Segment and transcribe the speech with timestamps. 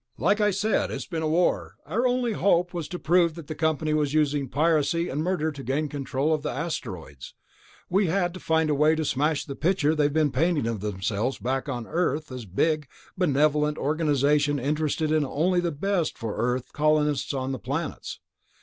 [0.17, 1.75] "Like I said, it's been a war.
[1.85, 5.61] Our only hope was to prove that the company was using piracy and murder to
[5.63, 7.35] gain control of the asteroids.
[7.87, 11.37] We had to find a way to smash the picture they've been painting of themselves
[11.37, 16.73] back on Earth as a big, benevolent organization interested only in the best for Earth
[16.73, 18.19] colonists on the planets.